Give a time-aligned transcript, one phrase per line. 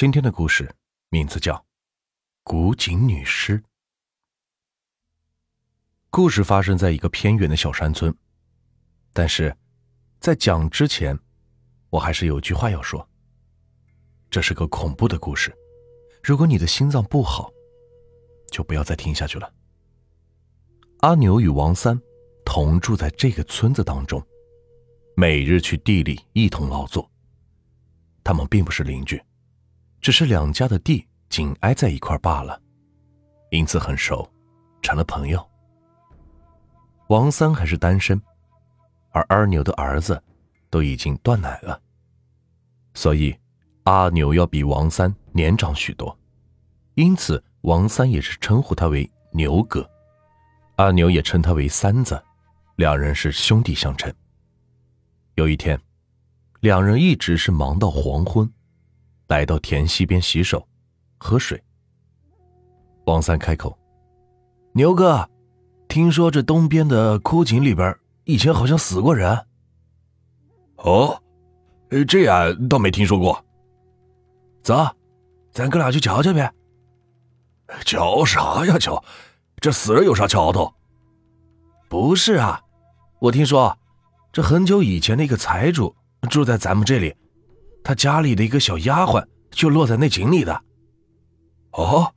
[0.00, 0.74] 今天的故事
[1.10, 1.54] 名字叫
[2.42, 3.58] 《古井女尸》。
[6.08, 8.16] 故事发生在一个偏远的小山村，
[9.12, 9.54] 但是，
[10.18, 11.18] 在讲之前，
[11.90, 13.06] 我还是有句话要说。
[14.30, 15.54] 这是个恐怖的故事，
[16.22, 17.52] 如果你的心脏不好，
[18.50, 19.52] 就不要再听下去了。
[21.00, 22.00] 阿牛与王三
[22.42, 24.26] 同住在这个村子当中，
[25.14, 27.06] 每日去地里一同劳作。
[28.24, 29.22] 他们并不是邻居。
[30.00, 32.60] 只是两家的地紧挨在一块罢了，
[33.50, 34.28] 因此很熟，
[34.80, 35.46] 成了朋友。
[37.08, 38.20] 王三还是单身，
[39.10, 40.22] 而阿牛的儿子
[40.70, 41.80] 都已经断奶了，
[42.94, 43.36] 所以
[43.82, 46.16] 阿牛要比王三年长许多，
[46.94, 49.88] 因此王三也是称呼他为牛哥，
[50.76, 52.22] 阿牛也称他为三子，
[52.76, 54.12] 两人是兄弟相称。
[55.34, 55.78] 有一天，
[56.60, 58.50] 两人一直是忙到黄昏。
[59.30, 60.66] 来到田溪边洗手、
[61.16, 61.62] 喝水。
[63.06, 63.78] 王三开口
[64.74, 65.30] ：“牛哥，
[65.86, 69.46] 听说这东边的枯井里边以前好像死过人。
[70.78, 71.22] ”“哦，
[72.08, 73.42] 这样倒没听说过。
[74.62, 74.84] ”“走，
[75.52, 76.52] 咱哥俩去瞧瞧呗。
[77.86, 79.02] ”“瞧啥呀瞧？
[79.60, 80.74] 这死人有啥瞧头
[81.88, 82.60] ？”“不是啊，
[83.20, 83.78] 我听说，
[84.32, 85.94] 这很久以前的一个财主
[86.28, 87.14] 住在咱们这里。”
[87.82, 90.62] 他家里的一个小丫鬟就落在那井里的，
[91.72, 92.12] 哦，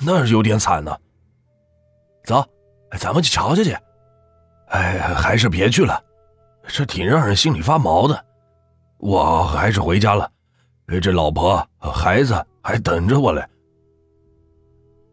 [0.00, 0.96] 那有点惨呢。
[2.24, 2.44] 走，
[2.98, 3.76] 咱们去瞧瞧去。
[4.68, 6.02] 哎，还是别去了，
[6.66, 8.24] 这挺让人心里发毛的。
[8.98, 10.30] 我还是回家了，
[11.00, 13.46] 这老婆孩子还等着我嘞。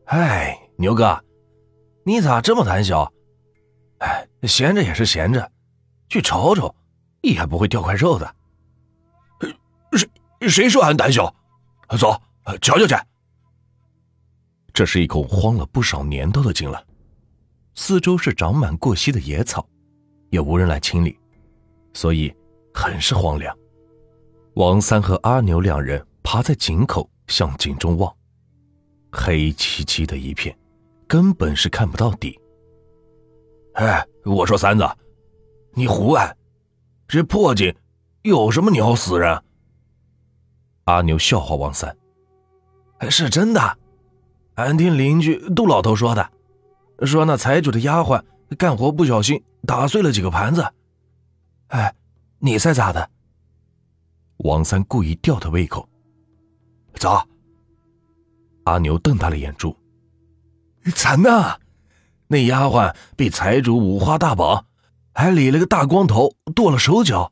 [0.05, 1.19] 哎，牛哥，
[2.05, 3.11] 你咋这么胆小？
[3.99, 5.51] 哎，闲着也是闲着，
[6.07, 6.73] 去瞅瞅，
[7.21, 8.35] 也不会掉块肉的。
[10.47, 11.33] 谁说俺胆小？
[11.97, 12.21] 走，
[12.61, 12.95] 瞧瞧去。
[14.73, 16.81] 这是一口荒了不少年头的井了，
[17.75, 19.67] 四周是长满过膝的野草，
[20.29, 21.17] 也无人来清理，
[21.93, 22.33] 所以
[22.73, 23.55] 很是荒凉。
[24.53, 28.13] 王三和阿牛两人趴在井口向井中望，
[29.11, 30.57] 黑漆漆的一片，
[31.07, 32.39] 根本是看不到底。
[33.73, 34.87] 哎，我说三子，
[35.73, 36.35] 你胡来！
[37.07, 37.75] 这破井
[38.21, 39.43] 有什么鸟死人？
[40.89, 41.95] 阿牛笑话王三
[43.11, 43.77] ：“是真的，
[44.55, 46.31] 俺听邻居杜老头说的，
[47.05, 48.19] 说那财主的丫鬟
[48.57, 50.67] 干活不小心打碎了几个盘子。
[51.67, 51.93] 哎，
[52.39, 53.07] 你猜咋的？”
[54.37, 55.87] 王三故意吊他胃口
[56.97, 57.23] ：“咋？”
[58.65, 59.75] 阿牛瞪大了眼珠
[60.95, 61.55] ：“惨呐！
[62.27, 64.65] 那丫鬟被财主五花大绑，
[65.13, 67.31] 还理了个大光头，剁了手脚，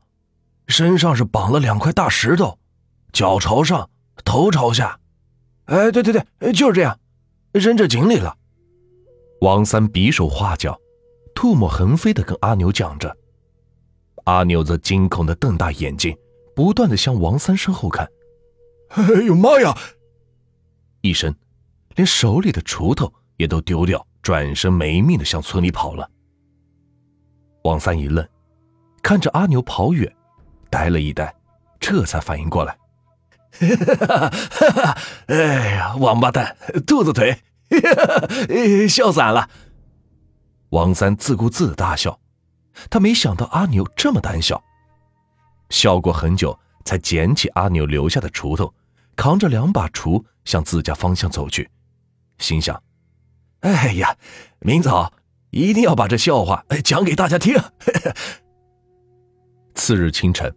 [0.68, 2.56] 身上是绑了两块大石头。”
[3.12, 3.88] 脚朝上，
[4.24, 4.98] 头朝下，
[5.66, 6.98] 哎，对对对，就是这样，
[7.52, 8.36] 扔这井里了。
[9.40, 10.78] 王三比手画脚，
[11.34, 13.16] 唾沫横飞的跟阿牛讲着，
[14.24, 16.16] 阿牛则惊恐的瞪大眼睛，
[16.54, 18.08] 不断的向王三身后看。
[18.90, 19.76] 哎呦妈呀！
[21.00, 21.34] 一声，
[21.94, 26.10] 连手里的锄头也都丢掉，转身没命的向村里跑了。
[27.64, 28.26] 王三一愣，
[29.02, 30.10] 看着阿牛跑远，
[30.70, 31.32] 呆了一呆，
[31.78, 32.76] 这才反应过来。
[33.58, 34.98] 哈哈哈！
[35.26, 37.42] 哎呀，王八蛋，兔子腿，
[38.88, 39.48] 笑散了。
[40.70, 42.20] 王三自顾自的大笑，
[42.88, 44.62] 他没想到阿牛这么胆小。
[45.70, 48.72] 笑过很久，才捡起阿牛留下的锄头，
[49.16, 51.68] 扛着两把锄向自家方向走去，
[52.38, 52.80] 心想：
[53.60, 54.16] 哎呀，
[54.60, 55.12] 明早
[55.50, 57.56] 一定要把这笑话讲给大家听。
[59.74, 60.54] 次日清晨。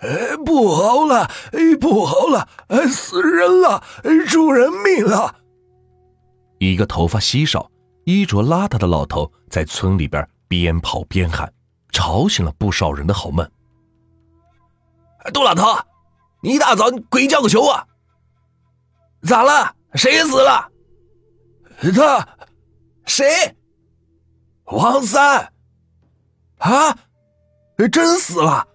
[0.00, 1.30] 哎，不好了！
[1.52, 2.48] 哎，不好了！
[2.68, 3.82] 哎，死人了！
[4.04, 5.34] 哎出人命了！
[6.58, 7.70] 一个头发稀少、
[8.04, 11.52] 衣着邋遢的老头在村里边边跑边喊，
[11.92, 13.48] 吵醒了不少人的好梦。
[15.34, 15.66] 杜老头，
[16.42, 17.86] 你一大早鬼叫个球啊！
[19.22, 19.74] 咋了？
[19.94, 20.70] 谁死了？
[21.94, 22.26] 他？
[23.04, 23.54] 谁？
[24.64, 25.52] 王三？
[26.58, 26.96] 啊？
[27.92, 28.66] 真死了？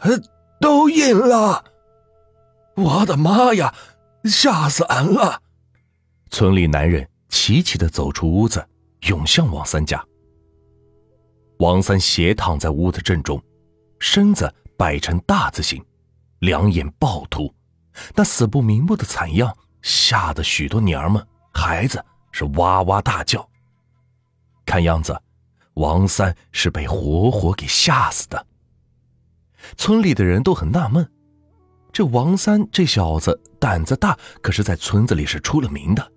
[0.00, 0.20] 呃
[0.60, 1.64] 都阴了！
[2.76, 3.74] 我的妈呀，
[4.24, 5.40] 吓死俺了！
[6.30, 8.66] 村里男人齐齐的走出屋子，
[9.02, 10.04] 涌向王三家。
[11.58, 13.42] 王三斜躺在屋子正中，
[13.98, 15.84] 身子摆成大字形，
[16.38, 17.52] 两眼暴突，
[18.14, 22.02] 那死不瞑目的惨样，吓得许多娘们、孩子
[22.32, 23.46] 是哇哇大叫。
[24.64, 25.18] 看样子，
[25.74, 28.46] 王三是被活活给吓死的。
[29.76, 31.08] 村里的人都很纳闷，
[31.92, 36.12] 这王三这小子胆子大，可是在村子里是出了名的。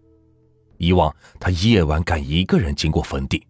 [0.78, 3.45] 以往他夜晚敢一个人经过坟地，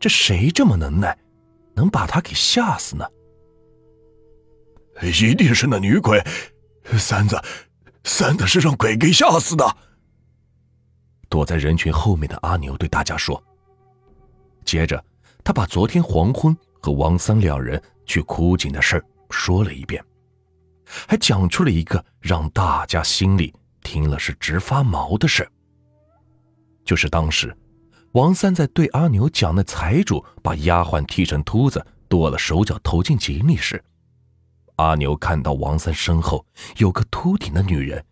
[0.00, 1.16] 这谁这么能耐，
[1.74, 3.04] 能把他给吓死呢？
[5.02, 6.22] 一定是那女鬼，
[6.98, 7.40] 三子，
[8.04, 9.76] 三子是让鬼给吓死的。
[11.28, 13.42] 躲在人群后面的阿牛对大家说。
[14.64, 15.02] 接着，
[15.42, 20.04] 他把昨天黄昏和王三两人去枯井的事说了一遍，
[21.08, 25.48] 还讲出了一个让大家心里听了是直发毛的事
[26.84, 27.56] 就是当时，
[28.12, 33.82] 王三在对阿牛讲那财主把丫鬟剃成秃子，剁了手脚投进井里时。
[34.76, 36.44] 阿牛看到王三身后
[36.76, 38.04] 有个秃顶的女人，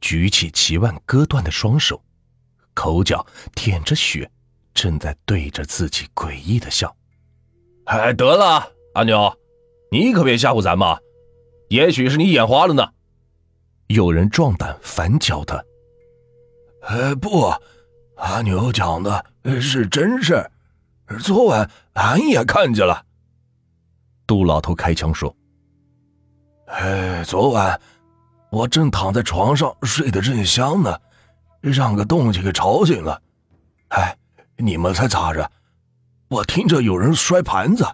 [0.00, 2.02] 举起齐腕割断的双手，
[2.74, 4.28] 口角舔着血，
[4.74, 6.94] 正在对着自己诡异的笑。
[7.84, 9.30] 哎，得了，阿牛，
[9.90, 10.88] 你可别吓唬咱们！
[11.68, 12.88] 也许是你眼花了呢。
[13.88, 15.62] 有人壮胆反搅他。
[16.80, 17.52] 呃，不，
[18.14, 19.22] 阿牛讲的
[19.60, 20.50] 是真事，
[21.20, 23.04] 昨晚俺也看见了。
[24.26, 25.36] 杜老头开枪说。
[26.68, 27.78] 哎，昨晚
[28.50, 30.98] 我正躺在床上睡得正香呢，
[31.60, 33.20] 让个动静给吵醒了。
[33.88, 34.16] 哎，
[34.56, 35.50] 你们猜咋着？
[36.28, 37.86] 我听着有人摔盘子，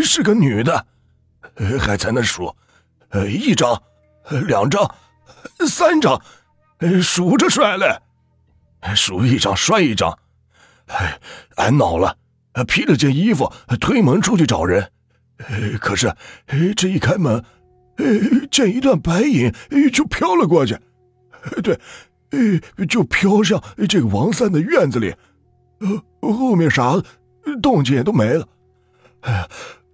[0.00, 0.86] 是个女的，
[1.80, 2.54] 还在那数，
[3.28, 3.82] 一张，
[4.46, 4.94] 两张，
[5.68, 6.22] 三张，
[7.02, 8.00] 数着摔嘞，
[8.94, 10.16] 数一张摔一张。
[10.86, 11.18] 哎，
[11.56, 12.16] 俺恼了，
[12.66, 14.90] 披了件衣服推门出去找人，
[15.80, 16.14] 可是
[16.76, 17.44] 这一开门。
[18.50, 19.52] 见一段白影，
[19.92, 20.76] 就飘了过去，
[21.62, 21.78] 对，
[22.86, 25.14] 就飘向这个王三的院子里，
[26.20, 26.94] 后面啥
[27.62, 28.48] 动静也都没了。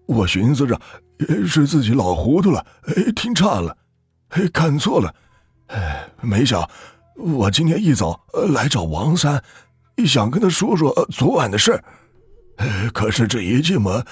[0.08, 0.81] 我寻思着
[1.46, 2.64] 是自己老糊涂了，
[3.14, 3.76] 听差了，
[4.52, 5.14] 看错了，
[5.66, 6.69] 哎，没想
[7.16, 8.19] 我今天一早
[8.50, 9.43] 来找王三，
[10.06, 11.82] 想跟他说说昨晚的事。
[12.93, 14.05] 可是这一进门，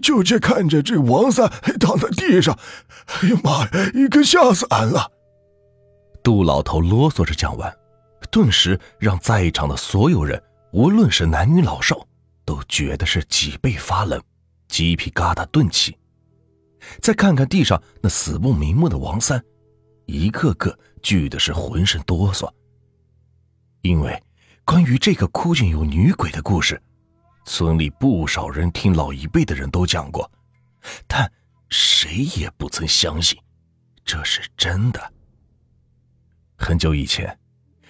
[0.00, 2.56] 就见看着这王三躺在地上，
[3.06, 5.10] 哎呀妈呀，可吓死俺了！
[6.22, 7.70] 杜老头啰嗦着讲完，
[8.30, 10.40] 顿时让在场的所有人，
[10.72, 12.06] 无论是男女老少，
[12.46, 14.22] 都觉得是脊背发冷，
[14.72, 15.94] 鸡皮疙瘩顿起。
[17.02, 19.44] 再看看地上那死不瞑目的王三，
[20.06, 22.50] 一个个惧的是浑身哆嗦。
[23.82, 24.20] 因为
[24.64, 26.80] 关于这个枯井有女鬼的故事。
[27.44, 30.30] 村里不少人听老一辈的人都讲过，
[31.06, 31.30] 但
[31.68, 33.36] 谁也不曾相信
[34.04, 35.12] 这是真的。
[36.56, 37.36] 很久以前，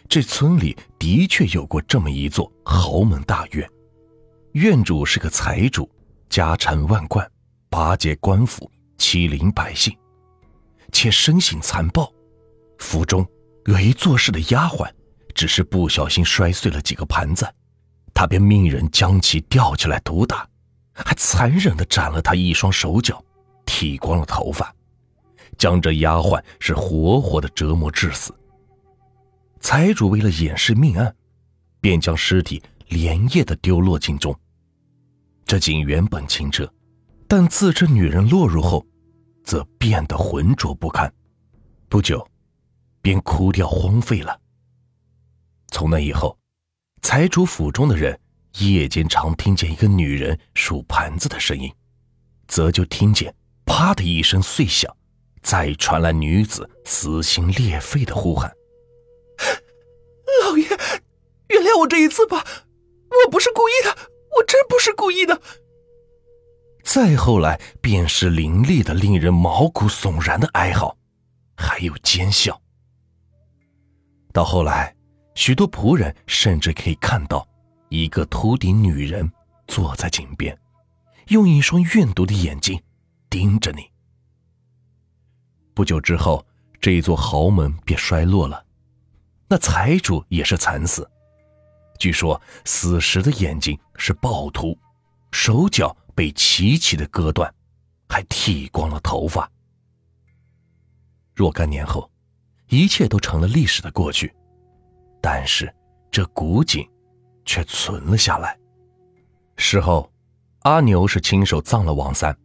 [0.09, 3.71] 这村里的确有过这么一座豪门大院，
[4.53, 5.87] 院主是个财主，
[6.33, 7.31] 家产万贯，
[7.69, 9.95] 巴结官府，欺凌百姓，
[10.91, 12.11] 且生性残暴。
[12.79, 13.29] 府中
[13.67, 14.91] 有一做事的丫鬟，
[15.35, 17.47] 只是不小心摔碎了几个盘子。
[18.15, 20.49] 他便命人将其吊起来毒打，
[20.95, 23.23] 还残忍地斩了他一双手脚，
[23.67, 24.75] 剃光了头发，
[25.59, 28.35] 将这丫鬟是活活的折磨致死。
[29.61, 31.15] 财主为了掩饰命案，
[31.79, 34.35] 便将尸体连夜的丢落井中。
[35.53, 36.67] 这井原本清澈，
[37.29, 38.87] 但自这女人落入后，
[39.45, 41.13] 则变得浑浊不堪，
[41.91, 42.27] 不久，
[43.03, 44.41] 便枯掉荒废了。
[45.71, 46.39] 从那以后。
[47.03, 48.19] 财主府中的人
[48.61, 51.71] 夜间常听见一个女人数盘子的声音，
[52.49, 53.35] 则就听见
[53.67, 54.91] “啪”的一声碎响，
[55.43, 58.51] 再传来女子撕心裂肺的呼喊
[60.45, 60.67] ：“老爷，
[61.49, 62.43] 原谅我这一次吧，
[63.27, 65.41] 我不是故意的，我真不是故意的。”
[66.83, 70.97] 再后来便是凌厉的、令人毛骨悚然的哀嚎，
[71.57, 72.61] 还有奸笑。
[74.33, 74.95] 到后来。
[75.35, 77.49] 许多仆人甚至可以看到，
[77.89, 79.33] 一个秃顶女人
[79.67, 80.55] 坐在井边，
[81.29, 82.79] 用一双怨毒的眼睛
[83.31, 83.91] 盯着你。
[85.73, 86.47] 不久之后，
[86.83, 88.63] 这座豪门便衰落了，
[89.49, 91.11] 那财主也是惨死。
[92.03, 94.77] 据说死时的眼睛是暴徒，
[95.31, 97.49] 手脚被齐齐的割断，
[98.09, 99.49] 还剃光了头发。
[101.33, 102.11] 若干年后，
[102.67, 104.35] 一切都成了历史的过去。
[105.21, 105.73] 但是，
[106.11, 106.85] 这古井
[107.45, 108.59] 却存了下来。
[109.57, 110.13] 事后，
[110.63, 112.37] 阿牛是亲手葬了王三，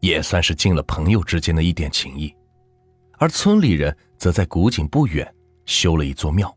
[0.00, 2.30] 也算是尽了朋友之间的一点情谊。
[3.12, 5.34] 而村里人则在古井不远
[5.64, 6.54] 修了一座庙，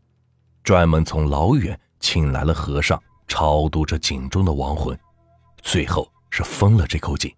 [0.62, 4.98] 专门从老远请来了和尚超度这井中的亡魂，
[5.62, 7.34] 最后是封了这口井。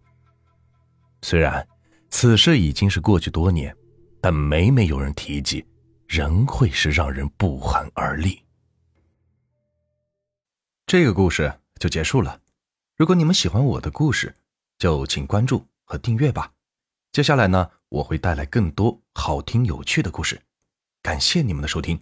[1.23, 1.65] 虽然
[2.11, 3.77] 此事已经是过去多年，
[4.21, 5.65] 但每每有人提及，
[6.09, 8.43] 仍会是让人不寒而栗。
[10.87, 12.41] 这个故事就结束了。
[12.97, 14.35] 如果你们喜欢我的故事，
[14.79, 16.51] 就请关注和订阅吧。
[17.13, 20.41] 接下来呢，我会带来更多好听有趣的故事。
[21.03, 22.01] 感谢你们的收听。